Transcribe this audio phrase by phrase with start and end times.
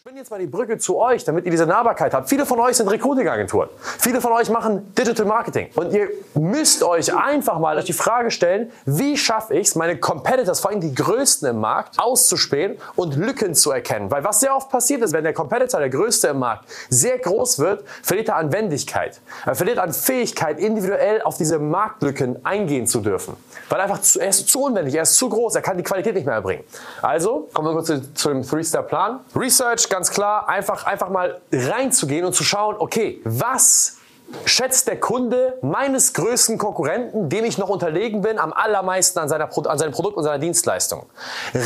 [0.00, 2.28] spinne jetzt mal die Brücke zu euch, damit ihr diese Nahbarkeit habt.
[2.28, 3.68] Viele von euch sind Recruiting-Agenturen.
[3.98, 5.70] Viele von euch machen Digital Marketing.
[5.74, 10.60] Und ihr müsst euch einfach mal die Frage stellen, wie schaffe ich es, meine Competitors,
[10.60, 14.08] vor allem die Größten im Markt, auszuspähen und Lücken zu erkennen.
[14.08, 17.58] Weil was sehr oft passiert ist, wenn der Competitor, der Größte im Markt, sehr groß
[17.58, 19.20] wird, verliert er an Wendigkeit.
[19.46, 23.36] Er verliert an Fähigkeit, individuell auf diese Marktlücken eingehen zu dürfen.
[23.68, 26.14] Weil einfach zu, er ist zu unwendig, er ist zu groß, er kann die Qualität
[26.14, 26.62] nicht mehr erbringen.
[27.02, 29.20] Also, kommen wir kurz zu, zu dem Three-Step-Plan.
[29.34, 33.96] Research, ganz klar, einfach, einfach mal reinzugehen und zu schauen, okay, was
[34.44, 39.48] schätzt der Kunde meines größten Konkurrenten, dem ich noch unterlegen bin, am allermeisten an, seiner,
[39.68, 41.06] an seinem Produkt und seiner Dienstleistung.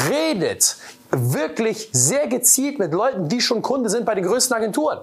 [0.09, 0.77] Redet
[1.11, 5.01] wirklich sehr gezielt mit Leuten, die schon Kunde sind bei den größten Agenturen.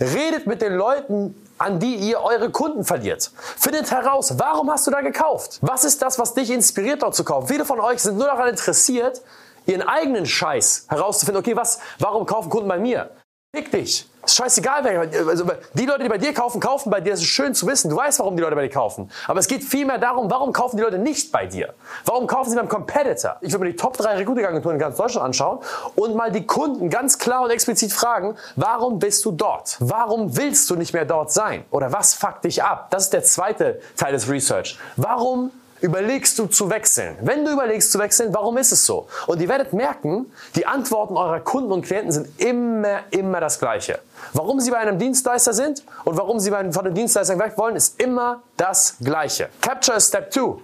[0.00, 3.30] Redet mit den Leuten, an die ihr eure Kunden verliert.
[3.34, 5.58] Findet heraus, warum hast du da gekauft?
[5.60, 7.48] Was ist das, was dich inspiriert, dort zu kaufen?
[7.48, 9.20] Viele von euch sind nur daran interessiert,
[9.66, 13.10] ihren eigenen Scheiß herauszufinden, okay, was, warum kaufen Kunden bei mir?
[13.52, 14.08] Fick dich.
[14.24, 17.10] Ist scheißegal, wer, also die Leute, die bei dir kaufen, kaufen bei dir.
[17.10, 17.90] Das ist schön zu wissen.
[17.90, 19.10] Du weißt, warum die Leute bei dir kaufen.
[19.26, 21.74] Aber es geht vielmehr darum, warum kaufen die Leute nicht bei dir?
[22.04, 23.38] Warum kaufen sie beim Competitor?
[23.40, 25.58] Ich würde mir die Top 3 Recruiting-Agenturen in ganz Deutschland anschauen
[25.96, 29.78] und mal die Kunden ganz klar und explizit fragen, warum bist du dort?
[29.80, 31.64] Warum willst du nicht mehr dort sein?
[31.72, 32.88] Oder was fuckt dich ab?
[32.90, 34.78] Das ist der zweite Teil des Research.
[34.96, 35.50] Warum
[35.80, 37.16] überlegst du zu wechseln?
[37.20, 39.06] Wenn du überlegst zu wechseln, warum ist es so?
[39.26, 43.98] Und ihr werdet merken, die Antworten eurer Kunden und Klienten sind immer, immer das Gleiche.
[44.32, 48.00] Warum sie bei einem Dienstleister sind und warum sie von dem Dienstleister weg wollen, ist
[48.00, 49.48] immer das Gleiche.
[49.60, 50.56] Capture is Step 2.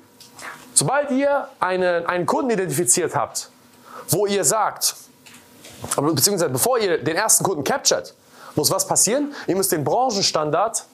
[0.74, 3.50] Sobald ihr eine, einen Kunden identifiziert habt,
[4.10, 4.94] wo ihr sagt,
[5.96, 8.14] beziehungsweise bevor ihr den ersten Kunden captured,
[8.54, 9.34] muss was passieren?
[9.46, 10.84] Ihr müsst den Branchenstandard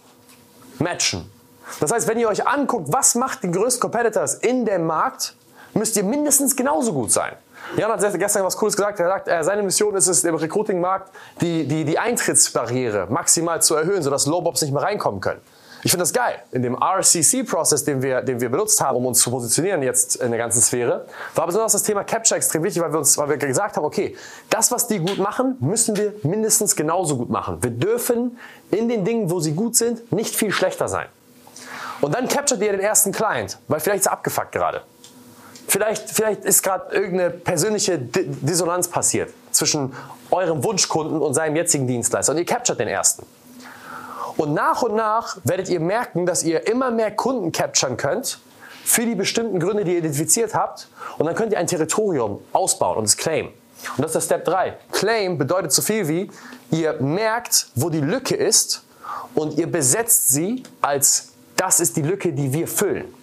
[0.79, 1.31] matchen.
[1.81, 5.35] Das heißt, wenn ihr euch anguckt, was macht die größten Competitors in dem Markt,
[5.75, 7.33] müsst ihr mindestens genauso gut sein.
[7.77, 9.01] Jan hat gestern was Cooles gesagt.
[9.01, 11.11] Er sagt, äh, seine Mission ist es, im Recruiting-Markt
[11.41, 15.41] die, die, die Eintrittsbarriere maximal zu erhöhen, sodass Lowbobs nicht mehr reinkommen können.
[15.85, 16.37] Ich finde das geil.
[16.53, 20.31] In dem RCC-Prozess, den wir, den wir benutzt haben, um uns zu positionieren jetzt in
[20.31, 23.37] der ganzen Sphäre, war besonders das Thema Capture extrem wichtig, weil wir, uns, weil wir
[23.37, 24.17] gesagt haben, okay,
[24.49, 27.59] das, was die gut machen, müssen wir mindestens genauso gut machen.
[27.63, 28.39] Wir dürfen
[28.71, 31.07] in den Dingen, wo sie gut sind, nicht viel schlechter sein.
[32.03, 34.83] Und dann capturet ihr den ersten Client, weil vielleicht ist er abgefuckt gerade.
[35.69, 39.95] Vielleicht, vielleicht ist gerade irgendeine persönliche Dissonanz passiert zwischen
[40.31, 42.33] eurem Wunschkunden und seinem jetzigen Dienstleister.
[42.33, 43.25] Und ihr capturet den ersten.
[44.37, 48.41] Und nach und nach werdet ihr merken, dass ihr immer mehr Kunden capturen könnt
[48.85, 50.89] für die bestimmten Gründe, die ihr identifiziert habt.
[51.19, 53.53] Und dann könnt ihr ein Territorium ausbauen und es claimen.
[53.97, 54.77] Und das ist der Step 3.
[54.91, 56.31] Claim bedeutet so viel wie,
[56.73, 58.83] ihr merkt, wo die Lücke ist
[59.35, 61.32] und ihr besetzt sie als
[61.63, 63.15] das ist die Lücke, die wir füllen.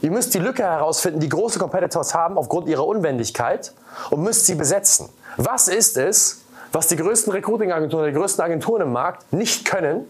[0.00, 3.74] Ihr müsst die Lücke herausfinden, die große Competitors haben aufgrund ihrer Unwendigkeit
[4.08, 5.10] und müsst sie besetzen.
[5.36, 6.40] Was ist es,
[6.72, 10.06] was die größten Recruiting-Agenturen, die größten Agenturen im Markt nicht können,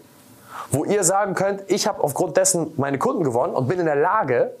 [0.71, 3.97] wo ihr sagen könnt, ich habe aufgrund dessen meine Kunden gewonnen und bin in der
[3.97, 4.53] Lage,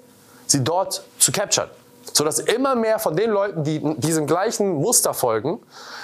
[0.45, 1.69] sie dort zu capturen
[2.13, 5.59] sodass immer mehr von den Leuten, die diesem gleichen Muster folgen,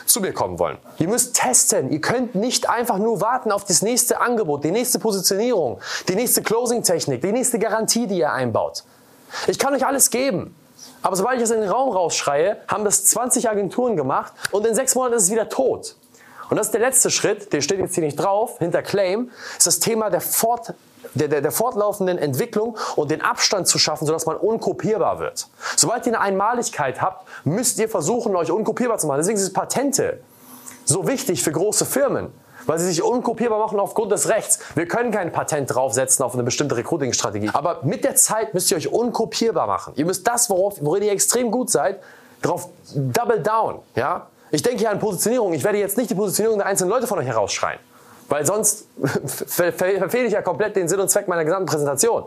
[0.05, 0.77] zu mir kommen wollen.
[0.97, 1.91] Ihr müsst testen.
[1.91, 6.41] Ihr könnt nicht einfach nur warten auf das nächste Angebot, die nächste Positionierung, die nächste
[6.41, 8.83] Closing-Technik, die nächste Garantie, die ihr einbaut.
[9.47, 10.55] Ich kann euch alles geben.
[11.01, 14.73] Aber sobald ich das in den Raum rausschreie, haben das 20 Agenturen gemacht und in
[14.73, 15.95] sechs Monaten ist es wieder tot.
[16.49, 19.67] Und das ist der letzte Schritt, der steht jetzt hier nicht drauf, hinter Claim, ist
[19.67, 20.73] das Thema der Fort
[21.13, 25.47] der, der, der fortlaufenden Entwicklung und den Abstand zu schaffen, sodass man unkopierbar wird.
[25.75, 29.19] Sobald ihr eine Einmaligkeit habt, müsst ihr versuchen, euch unkopierbar zu machen.
[29.19, 30.19] Deswegen sind Patente
[30.83, 32.31] so wichtig für große Firmen
[32.67, 34.57] weil sie sich unkopierbar machen aufgrund des Rechts.
[34.73, 37.51] Wir können kein Patent draufsetzen auf eine bestimmte Recruiting-Strategie.
[37.53, 39.93] Aber mit der Zeit müsst ihr euch unkopierbar machen.
[39.97, 42.01] Ihr müsst das, worauf, worin ihr extrem gut seid,
[42.41, 43.79] darauf double down.
[43.95, 44.27] Ja?
[44.51, 45.53] Ich denke hier an Positionierung.
[45.53, 47.79] Ich werde jetzt nicht die Positionierung der einzelnen Leute von euch herausschreien.
[48.29, 48.87] Weil sonst
[49.47, 52.25] verfehle ich ja komplett den Sinn und Zweck meiner gesamten Präsentation.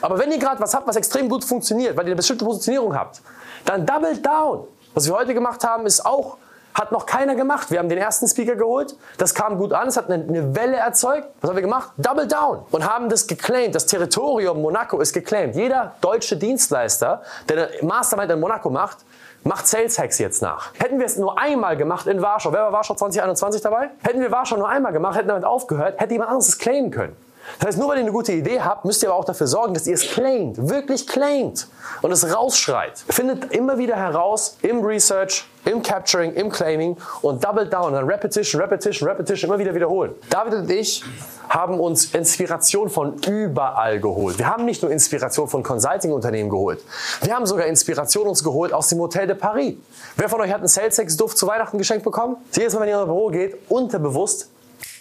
[0.00, 2.94] Aber wenn ihr gerade was habt, was extrem gut funktioniert, weil ihr eine bestimmte Positionierung
[2.94, 3.20] habt,
[3.64, 4.66] dann double down.
[4.94, 6.36] Was wir heute gemacht haben, ist auch,
[6.74, 7.70] hat noch keiner gemacht.
[7.70, 10.76] Wir haben den ersten Speaker geholt, das kam gut an, es hat eine, eine Welle
[10.76, 11.28] erzeugt.
[11.40, 11.90] Was haben wir gemacht?
[11.96, 12.64] Double down.
[12.70, 13.74] Und haben das geclaimed.
[13.74, 15.56] Das Territorium Monaco ist geclaimed.
[15.56, 18.98] Jeder deutsche Dienstleister, der eine Mastermind in Monaco macht,
[19.44, 20.72] macht Sales Hacks jetzt nach.
[20.78, 23.90] Hätten wir es nur einmal gemacht in Warschau, wer war Warschau 2021 dabei?
[24.02, 27.16] Hätten wir Warschau nur einmal gemacht, hätten damit aufgehört, hätte jemand anderes es claimen können.
[27.58, 29.74] Das heißt, nur weil ihr eine gute Idee habt, müsst ihr aber auch dafür sorgen,
[29.74, 31.68] dass ihr es claimt, wirklich claimt
[32.02, 32.98] und es rausschreit.
[33.08, 38.60] Findet immer wieder heraus im Research, im Capturing, im Claiming und double down, dann Repetition,
[38.60, 40.14] Repetition, Repetition, immer wieder wiederholen.
[40.28, 41.04] David und ich
[41.48, 44.38] haben uns Inspiration von überall geholt.
[44.38, 46.80] Wir haben nicht nur Inspiration von Consulting-Unternehmen geholt.
[47.22, 49.76] Wir haben sogar Inspiration uns geholt aus dem Hotel de Paris.
[50.16, 52.36] Wer von euch hat einen Sales Hacks Duft zu Weihnachten geschenkt bekommen?
[52.52, 54.50] Jedes Mal, wenn ihr in euer Büro geht, unterbewusst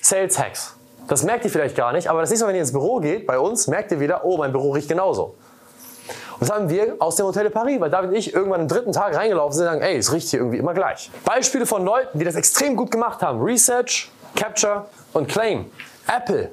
[0.02, 0.76] Sales Hacks.
[1.08, 3.26] Das merkt ihr vielleicht gar nicht, aber das nächste Mal, wenn ihr ins Büro geht,
[3.26, 5.36] bei uns, merkt ihr wieder, oh, mein Büro riecht genauso.
[6.40, 8.94] Das haben wir aus dem Hotel de Paris, weil David und ich irgendwann am dritten
[8.94, 11.12] Tag reingelaufen sind und sagen, ey, es riecht hier irgendwie immer gleich.
[11.26, 13.42] Beispiele von Leuten, die das extrem gut gemacht haben.
[13.42, 15.66] Research, Capture und Claim.
[16.08, 16.52] Apple.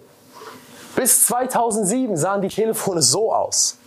[0.97, 3.79] Bis 2007 sahen die Telefone so aus.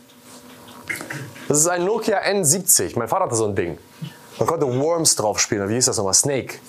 [1.48, 2.98] Das ist ein Nokia N70.
[2.98, 3.78] Mein Vater hatte so ein Ding.
[4.38, 5.68] Man konnte Worms drauf spielen.
[5.68, 6.14] Wie hieß das nochmal?
[6.14, 6.60] Snake.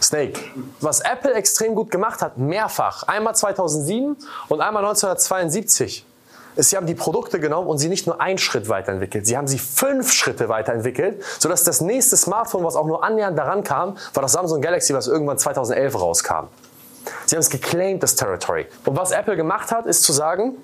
[0.00, 0.38] Snake.
[0.80, 4.16] Was Apple extrem gut gemacht hat, mehrfach, einmal 2007
[4.48, 6.04] und einmal 1972,
[6.56, 9.46] ist, sie haben die Produkte genommen und sie nicht nur einen Schritt weiterentwickelt, sie haben
[9.46, 14.22] sie fünf Schritte weiterentwickelt, sodass das nächste Smartphone, was auch nur annähernd daran kam, war
[14.22, 16.48] das Samsung Galaxy, was irgendwann 2011 rauskam.
[17.26, 18.66] Sie haben es geclaimed, das Territory.
[18.84, 20.56] Und was Apple gemacht hat, ist zu sagen,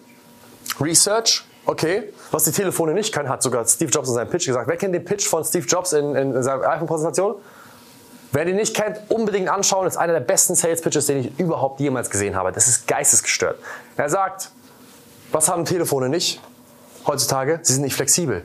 [0.80, 4.66] Research, okay, was die Telefone nicht können, hat sogar Steve Jobs in seinem Pitch gesagt.
[4.66, 7.36] Wer kennt den Pitch von Steve Jobs in, in seiner iPhone-Präsentation?
[8.32, 9.84] Wer den nicht kennt, unbedingt anschauen.
[9.84, 12.50] Das ist einer der besten Sales Pitches, den ich überhaupt jemals gesehen habe.
[12.50, 13.58] Das ist geistesgestört.
[13.96, 14.50] Er sagt,
[15.32, 16.40] was haben Telefone nicht
[17.06, 17.60] heutzutage?
[17.62, 18.44] Sie sind nicht flexibel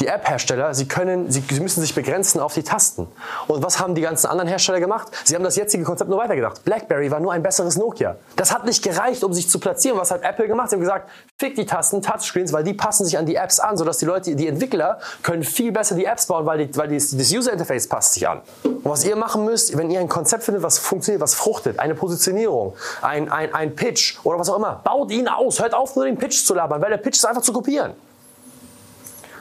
[0.00, 3.06] die App-Hersteller, sie können, sie, sie müssen sich begrenzen auf die Tasten.
[3.46, 5.08] Und was haben die ganzen anderen Hersteller gemacht?
[5.24, 6.64] Sie haben das jetzige Konzept nur weitergedacht.
[6.64, 8.16] BlackBerry war nur ein besseres Nokia.
[8.36, 9.98] Das hat nicht gereicht, um sich zu platzieren.
[9.98, 10.70] Was hat Apple gemacht?
[10.70, 13.76] Sie haben gesagt, fick die Tasten, Touchscreens, weil die passen sich an die Apps an,
[13.76, 16.96] sodass die Leute, die Entwickler können viel besser die Apps bauen, weil, die, weil die,
[16.96, 18.40] das User Interface passt sich an.
[18.64, 21.94] Und was ihr machen müsst, wenn ihr ein Konzept findet, was funktioniert, was fruchtet, eine
[21.94, 25.60] Positionierung, ein, ein, ein Pitch oder was auch immer, baut ihn aus.
[25.60, 27.92] Hört auf, nur den Pitch zu labern, weil der Pitch ist einfach zu kopieren.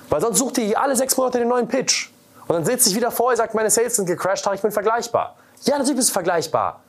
[0.09, 2.09] Weil sonst sucht ihr alle sechs Monate den neuen Pitch.
[2.47, 5.35] Und dann sitzt sich wieder vor, ihr sagt, meine Sales sind gecrashed, ich bin vergleichbar.
[5.63, 6.81] Ja, natürlich bist du vergleichbar.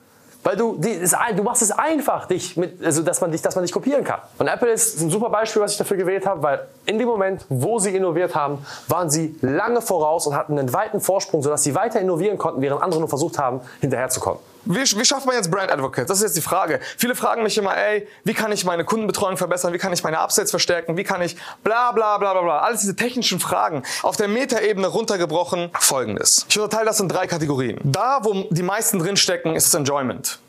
[0.43, 3.53] Weil du, die, ist, du machst es einfach, dich mit, also dass, man dich, dass
[3.53, 4.21] man dich kopieren kann.
[4.39, 7.45] Und Apple ist ein super Beispiel, was ich dafür gewählt habe, weil in dem Moment,
[7.47, 11.75] wo sie innoviert haben, waren sie lange voraus und hatten einen weiten Vorsprung, sodass sie
[11.75, 14.39] weiter innovieren konnten, während andere nur versucht haben, hinterherzukommen.
[14.65, 16.09] Wie, wie schafft man jetzt Brand Advocate?
[16.09, 16.79] Das ist jetzt die Frage.
[16.97, 19.73] Viele fragen mich immer, ey, wie kann ich meine Kundenbetreuung verbessern?
[19.73, 20.97] Wie kann ich meine Upsets verstärken?
[20.97, 22.59] Wie kann ich bla bla bla bla bla.
[22.59, 23.83] Alles diese technischen Fragen.
[24.03, 26.45] Auf der Metaebene runtergebrochen folgendes.
[26.49, 27.79] Ich unterteile das in drei Kategorien.
[27.83, 30.39] Da, wo die meisten drinstecken, ist das Enjoyment.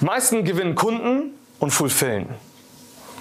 [0.00, 2.34] Meisten gewinnen Kunden und fulfillen.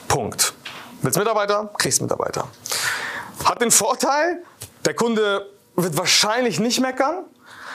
[0.07, 0.53] Punkt.
[1.01, 1.69] Willst Mitarbeiter?
[1.77, 2.47] Kriegst Mitarbeiter.
[3.43, 4.43] Hat den Vorteil,
[4.85, 7.25] der Kunde wird wahrscheinlich nicht meckern.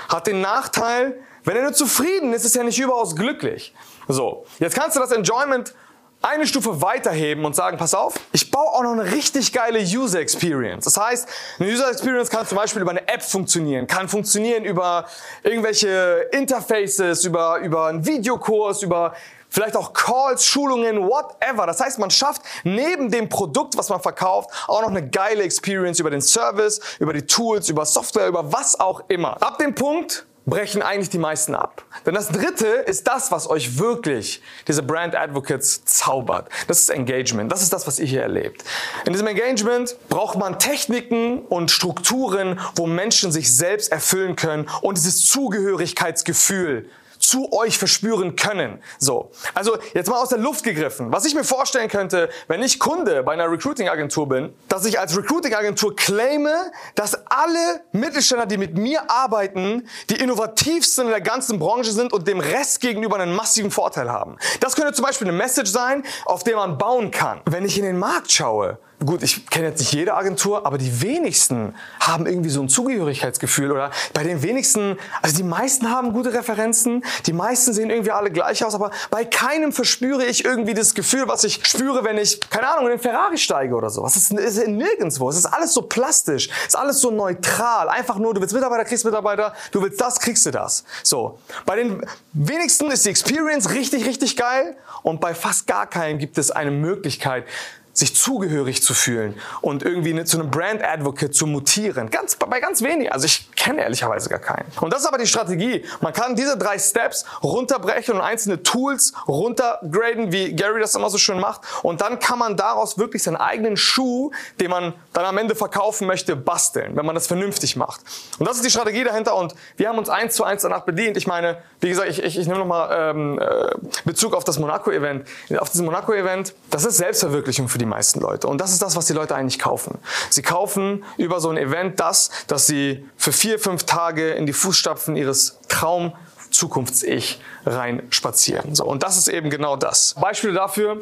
[0.08, 3.74] Hat den Nachteil, wenn er nur zufrieden ist, ist er nicht überaus glücklich.
[4.08, 5.74] So, jetzt kannst du das Enjoyment
[6.22, 10.20] eine Stufe weiterheben und sagen, pass auf, ich baue auch noch eine richtig geile User
[10.20, 10.84] Experience.
[10.84, 11.28] Das heißt,
[11.58, 15.06] eine User Experience kann zum Beispiel über eine App funktionieren, kann funktionieren über
[15.42, 19.14] irgendwelche Interfaces, über, über einen Videokurs, über
[19.48, 21.66] vielleicht auch Calls, Schulungen, whatever.
[21.66, 25.98] Das heißt, man schafft neben dem Produkt, was man verkauft, auch noch eine geile Experience
[25.98, 29.42] über den Service, über die Tools, über Software, über was auch immer.
[29.42, 31.84] Ab dem Punkt, brechen eigentlich die meisten ab.
[32.04, 36.48] Denn das dritte ist das, was euch wirklich diese Brand Advocates zaubert.
[36.66, 37.50] Das ist Engagement.
[37.52, 38.64] Das ist das, was ihr hier erlebt.
[39.06, 44.96] In diesem Engagement braucht man Techniken und Strukturen, wo Menschen sich selbst erfüllen können und
[44.96, 46.88] dieses Zugehörigkeitsgefühl
[47.22, 48.82] zu euch verspüren können.
[48.98, 49.30] So.
[49.54, 51.12] Also jetzt mal aus der Luft gegriffen.
[51.12, 55.16] Was ich mir vorstellen könnte, wenn ich Kunde bei einer Recruiting-Agentur bin, dass ich als
[55.16, 61.92] Recruiting-Agentur claime, dass alle Mittelständler, die mit mir arbeiten, die innovativsten in der ganzen Branche
[61.92, 64.36] sind und dem Rest gegenüber einen massiven Vorteil haben.
[64.60, 67.40] Das könnte zum Beispiel eine Message sein, auf der man bauen kann.
[67.46, 71.02] Wenn ich in den Markt schaue, gut, ich kenne jetzt nicht jede Agentur, aber die
[71.02, 76.32] wenigsten haben irgendwie so ein Zugehörigkeitsgefühl oder bei den wenigsten, also die meisten haben gute
[76.32, 80.94] Referenzen, die meisten sehen irgendwie alle gleich aus, aber bei keinem verspüre ich irgendwie das
[80.94, 84.04] Gefühl, was ich spüre, wenn ich, keine Ahnung, in den Ferrari steige oder so.
[84.06, 85.28] Es ist, ist nirgendwo.
[85.28, 87.88] Es ist alles so plastisch, es ist alles so neutral.
[87.88, 90.84] Einfach nur, du willst Mitarbeiter, kriegst Mitarbeiter, du willst das, kriegst du das.
[91.02, 91.38] So.
[91.66, 96.38] Bei den wenigsten ist die Experience richtig, richtig geil und bei fast gar keinem gibt
[96.38, 97.44] es eine Möglichkeit,
[97.92, 102.10] sich zugehörig zu fühlen und irgendwie zu einem Brand Advocate zu mutieren.
[102.10, 103.12] Ganz, bei ganz wenigen.
[103.12, 104.66] Also ich kenne ehrlicherweise gar keinen.
[104.80, 105.84] Und das ist aber die Strategie.
[106.00, 111.18] Man kann diese drei Steps runterbrechen und einzelne Tools runtergraden, wie Gary das immer so
[111.18, 111.60] schön macht.
[111.82, 114.30] Und dann kann man daraus wirklich seinen eigenen Schuh,
[114.60, 118.00] den man dann am Ende verkaufen möchte, basteln, wenn man das vernünftig macht.
[118.38, 119.36] Und das ist die Strategie dahinter.
[119.36, 121.16] Und wir haben uns eins zu eins danach bedient.
[121.16, 125.28] Ich meine, wie gesagt, ich, ich, ich nehme nochmal ähm, äh, Bezug auf das Monaco-Event.
[125.58, 128.48] Auf diesem Monaco-Event, das ist Selbstverwirklichung für die meisten Leute.
[128.48, 129.98] Und das ist das, was die Leute eigentlich kaufen.
[130.30, 134.52] Sie kaufen über so ein Event das, dass sie für vier, fünf Tage in die
[134.52, 136.12] Fußstapfen ihres Traum
[136.50, 138.74] Zukunfts-Ich rein spazieren.
[138.74, 140.14] So, und das ist eben genau das.
[140.20, 141.00] Beispiele dafür,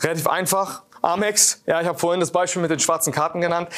[0.00, 0.82] relativ einfach.
[1.02, 3.68] Amex, ja, ich habe vorhin das Beispiel mit den schwarzen Karten genannt.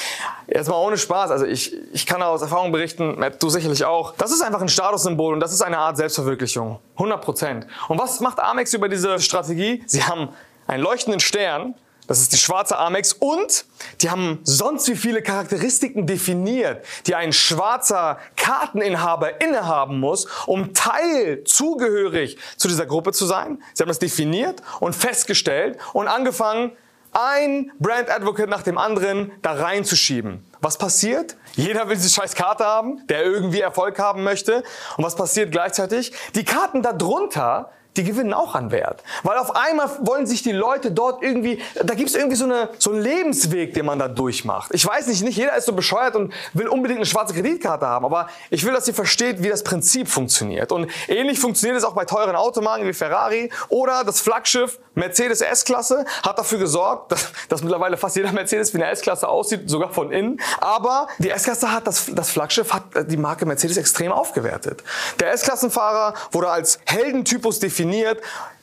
[0.47, 4.13] Jetzt mal ohne Spaß, also ich, ich kann aus Erfahrung berichten, Matt, du sicherlich auch.
[4.17, 6.81] Das ist einfach ein Statussymbol und das ist eine Art Selbstverwirklichung.
[6.97, 7.67] 100 Prozent.
[7.89, 9.83] Und was macht Amex über diese Strategie?
[9.87, 10.29] Sie haben
[10.67, 11.75] einen leuchtenden Stern,
[12.07, 13.65] das ist die schwarze Amex und
[14.01, 21.45] die haben sonst wie viele Charakteristiken definiert, die ein schwarzer Karteninhaber innehaben muss, um Teil,
[21.45, 23.63] zugehörig zu dieser Gruppe zu sein.
[23.73, 26.73] Sie haben das definiert und festgestellt und angefangen,
[27.15, 30.45] ein Brand Advocate nach dem anderen da reinzuschieben.
[30.61, 31.37] Was passiert?
[31.55, 34.65] Jeder will diese scheiß Karte haben, der irgendwie Erfolg haben möchte.
[34.97, 36.13] Und was passiert gleichzeitig?
[36.35, 39.03] Die Karten darunter die gewinnen auch an Wert.
[39.23, 42.71] Weil auf einmal wollen sich die Leute dort irgendwie, da gibt es irgendwie so, eine,
[42.79, 44.71] so einen Lebensweg, den man da durchmacht.
[44.75, 48.05] Ich weiß nicht, nicht jeder ist so bescheuert und will unbedingt eine schwarze Kreditkarte haben,
[48.05, 50.73] aber ich will, dass ihr versteht, wie das Prinzip funktioniert.
[50.73, 56.05] Und ähnlich funktioniert es auch bei teuren Automarken wie Ferrari oder das Flaggschiff Mercedes S-Klasse
[56.23, 60.13] hat dafür gesorgt, dass, dass mittlerweile fast jeder Mercedes wie eine S-Klasse aussieht, sogar von
[60.13, 60.41] innen.
[60.61, 64.85] Aber die S-Klasse hat, das, das Flaggschiff hat die Marke Mercedes extrem aufgewertet.
[65.19, 67.84] Der S-Klassenfahrer wurde als Heldentypus definiert.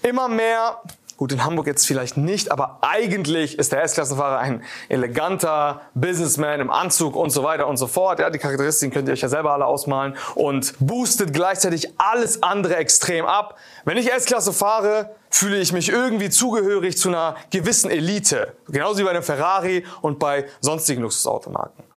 [0.01, 0.81] Immer mehr
[1.21, 6.71] Gut, in Hamburg jetzt vielleicht nicht, aber eigentlich ist der S-Klassenfahrer ein eleganter Businessman im
[6.71, 8.17] Anzug und so weiter und so fort.
[8.17, 12.77] Ja, die Charakteristiken könnt ihr euch ja selber alle ausmalen und boostet gleichzeitig alles andere
[12.77, 13.59] extrem ab.
[13.85, 18.55] Wenn ich S-Klasse fahre, fühle ich mich irgendwie zugehörig zu einer gewissen Elite.
[18.67, 21.90] Genauso wie bei einem Ferrari und bei sonstigen Luxusautomarken.